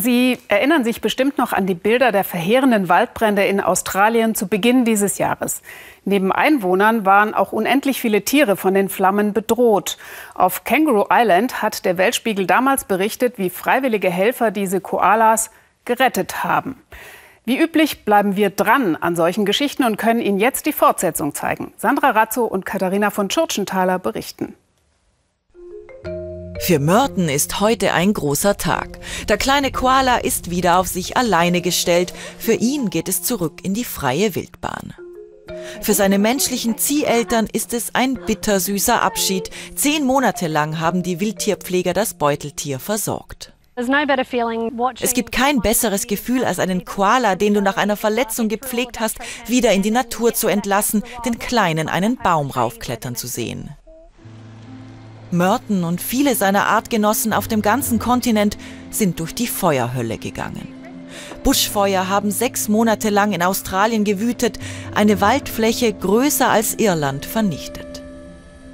Sie 0.00 0.38
erinnern 0.46 0.84
sich 0.84 1.00
bestimmt 1.00 1.38
noch 1.38 1.52
an 1.52 1.66
die 1.66 1.74
Bilder 1.74 2.12
der 2.12 2.22
verheerenden 2.22 2.88
Waldbrände 2.88 3.44
in 3.44 3.60
Australien 3.60 4.36
zu 4.36 4.46
Beginn 4.46 4.84
dieses 4.84 5.18
Jahres. 5.18 5.60
Neben 6.04 6.30
Einwohnern 6.30 7.04
waren 7.04 7.34
auch 7.34 7.50
unendlich 7.50 8.00
viele 8.00 8.22
Tiere 8.22 8.56
von 8.56 8.74
den 8.74 8.90
Flammen 8.90 9.32
bedroht. 9.32 9.98
Auf 10.34 10.62
Kangaroo 10.62 11.06
Island 11.10 11.62
hat 11.62 11.84
der 11.84 11.98
Weltspiegel 11.98 12.46
damals 12.46 12.84
berichtet, 12.84 13.38
wie 13.38 13.50
freiwillige 13.50 14.08
Helfer 14.08 14.52
diese 14.52 14.80
Koalas 14.80 15.50
gerettet 15.84 16.44
haben. 16.44 16.80
Wie 17.44 17.58
üblich 17.58 18.04
bleiben 18.04 18.36
wir 18.36 18.50
dran 18.50 18.94
an 18.94 19.16
solchen 19.16 19.46
Geschichten 19.46 19.82
und 19.82 19.96
können 19.96 20.20
Ihnen 20.20 20.38
jetzt 20.38 20.66
die 20.66 20.72
Fortsetzung 20.72 21.34
zeigen. 21.34 21.72
Sandra 21.76 22.10
Razzo 22.10 22.44
und 22.44 22.64
Katharina 22.64 23.10
von 23.10 23.30
Schurchenthaler 23.30 23.98
berichten. 23.98 24.54
Für 26.60 26.78
Merton 26.80 27.28
ist 27.28 27.60
heute 27.60 27.92
ein 27.92 28.12
großer 28.12 28.56
Tag. 28.56 28.98
Der 29.28 29.38
kleine 29.38 29.72
Koala 29.72 30.18
ist 30.18 30.50
wieder 30.50 30.78
auf 30.78 30.86
sich 30.88 31.16
alleine 31.16 31.60
gestellt. 31.60 32.12
Für 32.38 32.54
ihn 32.54 32.90
geht 32.90 33.08
es 33.08 33.22
zurück 33.22 33.60
in 33.62 33.74
die 33.74 33.84
freie 33.84 34.34
Wildbahn. 34.34 34.94
Für 35.80 35.94
seine 35.94 36.18
menschlichen 36.18 36.76
Zieheltern 36.76 37.48
ist 37.50 37.72
es 37.72 37.94
ein 37.94 38.14
bittersüßer 38.14 39.00
Abschied. 39.00 39.50
Zehn 39.76 40.04
Monate 40.04 40.48
lang 40.48 40.80
haben 40.80 41.02
die 41.02 41.20
Wildtierpfleger 41.20 41.94
das 41.94 42.14
Beuteltier 42.14 42.78
versorgt. 42.78 43.52
Es 45.00 45.14
gibt 45.14 45.30
kein 45.30 45.60
besseres 45.60 46.08
Gefühl, 46.08 46.44
als 46.44 46.58
einen 46.58 46.84
Koala, 46.84 47.36
den 47.36 47.54
du 47.54 47.62
nach 47.62 47.76
einer 47.76 47.96
Verletzung 47.96 48.48
gepflegt 48.48 48.98
hast, 48.98 49.18
wieder 49.46 49.72
in 49.72 49.82
die 49.82 49.92
Natur 49.92 50.34
zu 50.34 50.48
entlassen, 50.48 51.04
den 51.24 51.38
Kleinen 51.38 51.88
einen 51.88 52.16
Baum 52.16 52.50
raufklettern 52.50 53.14
zu 53.14 53.28
sehen. 53.28 53.70
Merton 55.30 55.84
und 55.84 56.00
viele 56.00 56.34
seiner 56.34 56.66
Artgenossen 56.66 57.32
auf 57.32 57.48
dem 57.48 57.62
ganzen 57.62 57.98
Kontinent 57.98 58.56
sind 58.90 59.20
durch 59.20 59.34
die 59.34 59.46
Feuerhölle 59.46 60.18
gegangen. 60.18 60.68
Buschfeuer 61.42 62.08
haben 62.08 62.30
sechs 62.30 62.68
Monate 62.68 63.10
lang 63.10 63.32
in 63.32 63.42
Australien 63.42 64.04
gewütet, 64.04 64.58
eine 64.94 65.20
Waldfläche 65.20 65.92
größer 65.92 66.48
als 66.48 66.74
Irland 66.74 67.26
vernichtet. 67.26 68.02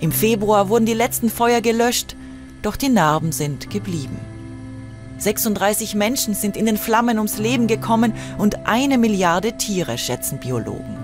Im 0.01 0.13
Februar 0.13 0.69
wurden 0.69 0.87
die 0.87 0.95
letzten 0.95 1.31
Feuer 1.31 1.61
gelöscht, 1.61 2.17
doch 2.63 2.77
die 2.77 2.89
Narben 2.89 3.33
sind 3.33 3.71
geblieben. 3.71 4.19
36 5.19 5.95
Menschen 5.95 6.35
sind 6.35 6.57
in 6.57 6.67
den 6.67 6.77
Flammen 6.77 7.19
ums 7.19 7.39
Leben 7.39 7.67
gekommen 7.67 8.13
und 8.39 8.67
eine 8.67 8.99
Milliarde 8.99 9.57
Tiere, 9.57 9.97
schätzen 9.97 10.39
Biologen. 10.39 10.99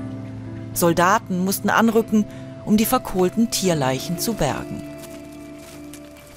Soldaten 0.75 1.45
mussten 1.45 1.71
anrücken, 1.71 2.25
um 2.65 2.77
die 2.77 2.85
verkohlten 2.85 3.51
Tierleichen 3.51 4.19
zu 4.19 4.35
bergen. 4.35 4.90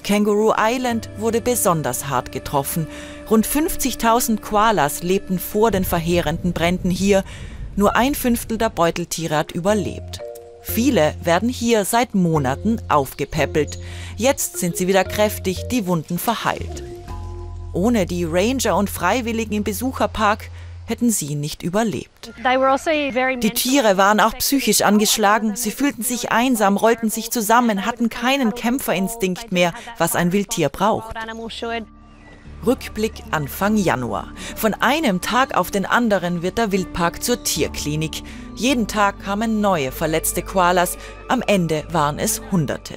Kangaroo 0.04 0.54
Island 0.58 1.09
wurde 1.18 1.42
besonders 1.42 2.09
hart 2.09 2.32
getroffen. 2.32 2.88
Rund 3.30 3.48
50.000 3.48 4.42
Koalas 4.42 5.02
lebten 5.02 5.40
vor 5.40 5.72
den 5.72 5.86
verheerenden 5.86 6.54
Bränden 6.54 6.90
hier. 6.90 7.23
Nur 7.76 7.96
ein 7.96 8.14
Fünftel 8.14 8.58
der 8.58 8.70
Beuteltiere 8.70 9.38
hat 9.38 9.52
überlebt. 9.54 10.20
Viele 10.62 11.14
werden 11.24 11.50
hier 11.50 11.86
seit 11.86 12.16
Monaten 12.16 12.81
aufgepäppelt. 12.90 13.80
Jetzt 14.16 14.58
sind 14.58 14.78
sie 14.78 14.88
wieder 14.88 15.04
kräftig, 15.04 15.68
die 15.70 15.88
Wunden 15.88 16.20
verheilt. 16.20 16.84
Ohne 17.74 18.06
die 18.06 18.24
Ranger 18.24 18.78
und 18.78 18.90
Freiwilligen 18.90 19.56
im 19.56 19.64
Besucherpark 19.64 20.50
hätten 20.86 21.09
sie 21.09 21.36
nicht 21.36 21.64
überlebt. 21.64 22.34
Also 22.44 22.89
die 23.39 23.52
Tiere 23.52 23.98
waren 23.98 24.20
auch 24.20 24.38
psychisch 24.38 24.81
angeschlagen, 24.81 25.56
sie 25.56 25.72
fühlten 25.72 26.03
sich 26.03 26.31
einsam, 26.31 26.78
rollten 26.78 27.09
sich 27.09 27.31
zusammen, 27.31 27.86
hatten 27.86 28.09
keinen 28.09 28.53
Kämpferinstinkt 28.53 29.52
mehr, 29.52 29.73
was 29.98 30.16
ein 30.16 30.31
Wildtier 30.31 30.70
braucht. 30.70 31.16
Rückblick 32.66 33.14
Anfang 33.31 33.75
Januar. 33.75 34.31
Von 34.56 34.73
einem 34.75 35.20
Tag 35.20 35.58
auf 35.58 35.70
den 35.70 35.86
anderen 35.86 36.42
wird 36.44 36.58
der 36.58 36.72
Wildpark 36.72 37.22
zur 37.22 37.44
Tierklinik. 37.44 38.23
Jeden 38.56 38.88
Tag 38.88 39.22
kamen 39.22 39.59
neue 39.59 39.92
verletzte 39.92 40.42
Koalas, 40.44 40.97
am 41.28 41.41
Ende 41.46 41.84
waren 41.91 42.19
es 42.19 42.41
Hunderte. 42.52 42.96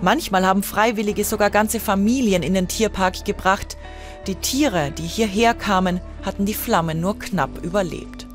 Manchmal 0.00 0.46
haben 0.46 0.62
Freiwillige 0.62 1.24
sogar 1.24 1.50
ganze 1.50 1.78
Familien 1.78 2.42
in 2.42 2.54
den 2.54 2.68
Tierpark 2.68 3.24
gebracht. 3.24 3.76
Die 4.26 4.34
Tiere, 4.34 4.90
die 4.90 5.06
hierher 5.06 5.54
kamen, 5.54 6.00
hatten 6.22 6.44
die 6.44 6.54
Flammen 6.54 7.00
nur 7.00 7.18
knapp 7.18 7.62
überlebt. 7.62 8.26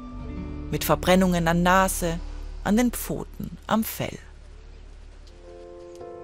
Mit 0.72 0.84
Verbrennungen 0.84 1.48
an 1.48 1.62
Nase, 1.62 2.20
an 2.64 2.78
den 2.78 2.92
Pfoten, 2.92 3.58
am 3.68 3.84
Fell. 3.84 4.18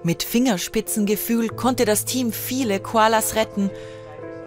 Mit 0.02 0.24
Fingerspitzengefühl 0.24 1.48
konnte 1.48 1.84
das 1.84 2.04
Team 2.04 2.32
viele 2.32 2.80
Koalas 2.80 3.36
retten. 3.36 3.70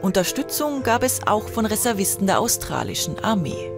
Unterstützung 0.01 0.83
gab 0.83 1.01
es 1.01 1.25
auch 1.25 1.47
von 1.47 1.65
Reservisten 1.65 2.27
der 2.27 2.41
australischen 2.41 3.17
Armee. 3.23 3.71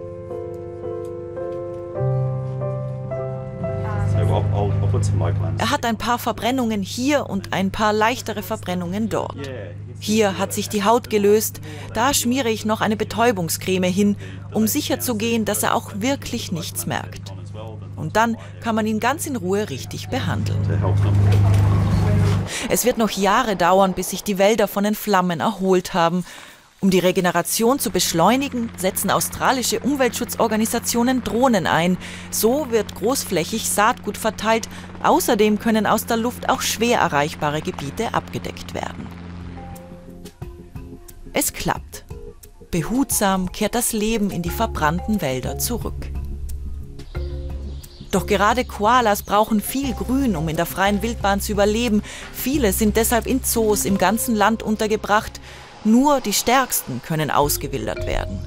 Er 5.58 5.70
hat 5.70 5.84
ein 5.84 5.96
paar 5.96 6.18
Verbrennungen 6.18 6.82
hier 6.82 7.28
und 7.28 7.52
ein 7.52 7.70
paar 7.70 7.92
leichtere 7.92 8.42
Verbrennungen 8.42 9.08
dort. 9.08 9.50
Hier 10.00 10.38
hat 10.38 10.52
sich 10.52 10.68
die 10.68 10.84
Haut 10.84 11.10
gelöst, 11.10 11.60
da 11.92 12.14
schmiere 12.14 12.50
ich 12.50 12.64
noch 12.64 12.80
eine 12.80 12.96
Betäubungscreme 12.96 13.88
hin, 13.88 14.16
um 14.52 14.66
sicherzugehen, 14.66 15.44
dass 15.44 15.62
er 15.62 15.74
auch 15.74 15.92
wirklich 15.96 16.52
nichts 16.52 16.86
merkt. 16.86 17.32
Und 17.96 18.16
dann 18.16 18.36
kann 18.60 18.74
man 18.74 18.86
ihn 18.86 19.00
ganz 19.00 19.26
in 19.26 19.36
Ruhe 19.36 19.68
richtig 19.70 20.08
behandeln. 20.08 20.58
Es 22.68 22.84
wird 22.84 22.98
noch 22.98 23.10
Jahre 23.10 23.56
dauern, 23.56 23.92
bis 23.92 24.10
sich 24.10 24.22
die 24.22 24.38
Wälder 24.38 24.68
von 24.68 24.84
den 24.84 24.94
Flammen 24.94 25.40
erholt 25.40 25.94
haben. 25.94 26.24
Um 26.80 26.90
die 26.90 27.00
Regeneration 27.00 27.80
zu 27.80 27.90
beschleunigen, 27.90 28.70
setzen 28.76 29.10
australische 29.10 29.80
Umweltschutzorganisationen 29.80 31.24
Drohnen 31.24 31.66
ein. 31.66 31.98
So 32.30 32.70
wird 32.70 32.94
großflächig 32.94 33.68
Saatgut 33.68 34.16
verteilt. 34.16 34.68
Außerdem 35.02 35.58
können 35.58 35.86
aus 35.86 36.06
der 36.06 36.16
Luft 36.16 36.48
auch 36.48 36.60
schwer 36.60 37.00
erreichbare 37.00 37.62
Gebiete 37.62 38.14
abgedeckt 38.14 38.74
werden. 38.74 39.08
Es 41.32 41.52
klappt. 41.52 42.04
Behutsam 42.70 43.50
kehrt 43.50 43.74
das 43.74 43.92
Leben 43.92 44.30
in 44.30 44.42
die 44.42 44.50
verbrannten 44.50 45.20
Wälder 45.20 45.58
zurück. 45.58 46.12
Doch 48.12 48.26
gerade 48.26 48.64
Koalas 48.64 49.22
brauchen 49.22 49.60
viel 49.60 49.94
Grün, 49.94 50.36
um 50.36 50.48
in 50.48 50.56
der 50.56 50.64
freien 50.64 51.02
Wildbahn 51.02 51.40
zu 51.40 51.52
überleben. 51.52 52.02
Viele 52.32 52.72
sind 52.72 52.96
deshalb 52.96 53.26
in 53.26 53.42
Zoos 53.42 53.84
im 53.84 53.98
ganzen 53.98 54.34
Land 54.36 54.62
untergebracht. 54.62 55.40
Nur 55.84 56.20
die 56.20 56.32
Stärksten 56.32 57.00
können 57.02 57.30
ausgewildert 57.30 58.06
werden. 58.06 58.40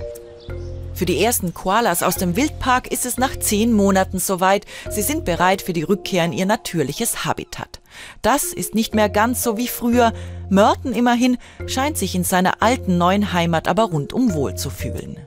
Für 1.01 1.05
die 1.05 1.23
ersten 1.23 1.53
Koalas 1.55 2.03
aus 2.03 2.15
dem 2.15 2.35
Wildpark 2.35 2.91
ist 2.91 3.07
es 3.07 3.17
nach 3.17 3.35
zehn 3.35 3.73
Monaten 3.73 4.19
soweit. 4.19 4.65
Sie 4.89 5.01
sind 5.01 5.25
bereit 5.25 5.63
für 5.63 5.73
die 5.73 5.81
Rückkehr 5.81 6.23
in 6.25 6.31
ihr 6.31 6.45
natürliches 6.45 7.25
Habitat. 7.25 7.81
Das 8.21 8.43
ist 8.53 8.75
nicht 8.75 8.93
mehr 8.93 9.09
ganz 9.09 9.41
so 9.41 9.57
wie 9.57 9.67
früher. 9.67 10.13
Merton 10.49 10.93
immerhin 10.93 11.39
scheint 11.65 11.97
sich 11.97 12.13
in 12.13 12.23
seiner 12.23 12.61
alten 12.61 12.99
neuen 12.99 13.33
Heimat 13.33 13.67
aber 13.67 13.85
rundum 13.85 14.33
wohl 14.33 14.53
zu 14.53 14.69
fühlen. 14.69 15.17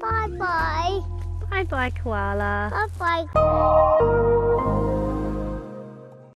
Bye 0.00 0.38
bye. 0.38 1.02
Bye 1.50 1.66
bye, 1.66 1.92
Koala. 2.02 2.70
Bye 2.98 3.26
bye. 3.34 5.07